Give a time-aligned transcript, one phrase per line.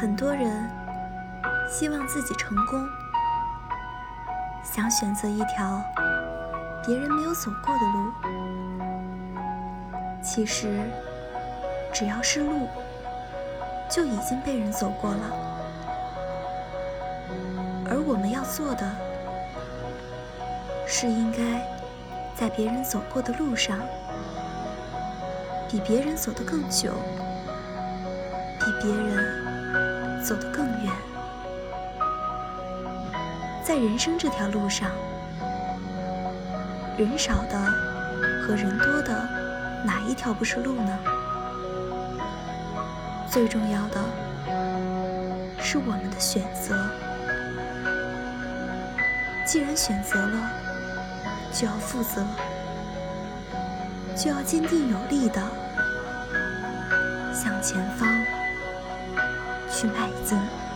[0.00, 0.70] 很多人
[1.68, 2.88] 希望自己成功，
[4.62, 5.82] 想选择一条
[6.86, 8.12] 别人没有走过的路。
[10.22, 10.88] 其实，
[11.92, 12.68] 只要是路，
[13.90, 15.18] 就已经被人走过了。
[17.90, 18.88] 而我们要做的，
[20.86, 21.60] 是应该
[22.36, 23.80] 在别人走过的路上，
[25.68, 26.92] 比别人走得更久，
[28.60, 29.27] 比别人
[30.28, 30.92] 走得更远。
[33.64, 34.90] 在人生这条路上，
[36.98, 37.58] 人少的
[38.42, 39.26] 和人多的，
[39.86, 40.98] 哪一条不是路呢？
[43.30, 44.04] 最重要的
[45.62, 46.76] 是我们的选择。
[49.46, 50.50] 既然选择了，
[51.54, 52.22] 就要负责，
[54.14, 55.40] 就要坚定有力的
[57.32, 58.06] 向前方
[59.80, 60.67] 去迈进。